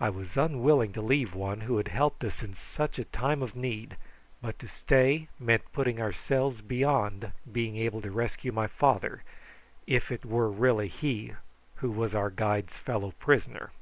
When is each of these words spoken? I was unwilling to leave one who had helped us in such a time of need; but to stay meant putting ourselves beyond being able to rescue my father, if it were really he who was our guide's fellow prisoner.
I 0.00 0.08
was 0.08 0.38
unwilling 0.38 0.94
to 0.94 1.02
leave 1.02 1.34
one 1.34 1.60
who 1.60 1.76
had 1.76 1.88
helped 1.88 2.24
us 2.24 2.42
in 2.42 2.54
such 2.54 2.98
a 2.98 3.04
time 3.04 3.42
of 3.42 3.54
need; 3.54 3.98
but 4.40 4.58
to 4.60 4.66
stay 4.66 5.28
meant 5.38 5.70
putting 5.74 6.00
ourselves 6.00 6.62
beyond 6.62 7.32
being 7.52 7.76
able 7.76 8.00
to 8.00 8.10
rescue 8.10 8.50
my 8.50 8.66
father, 8.66 9.22
if 9.86 10.10
it 10.10 10.24
were 10.24 10.48
really 10.50 10.88
he 10.88 11.34
who 11.74 11.90
was 11.90 12.14
our 12.14 12.30
guide's 12.30 12.78
fellow 12.78 13.10
prisoner. 13.18 13.72